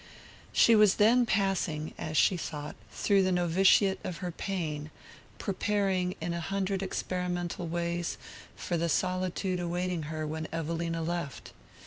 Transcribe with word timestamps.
She 0.51 0.73
was 0.75 0.95
then 0.95 1.27
passing, 1.27 1.93
as 1.95 2.17
she 2.17 2.35
thought, 2.35 2.75
through 2.91 3.21
the 3.21 3.31
novitiate 3.31 3.99
of 4.03 4.17
her 4.17 4.31
pain; 4.31 4.89
preparing, 5.37 6.15
in 6.19 6.33
a 6.33 6.39
hundred 6.41 6.81
experimental 6.81 7.67
ways, 7.67 8.17
for 8.55 8.77
the 8.77 8.89
solitude 8.89 9.59
awaiting 9.59 10.01
her 10.09 10.25
when 10.25 10.47
Evelina 10.51 11.03
left. 11.03 11.51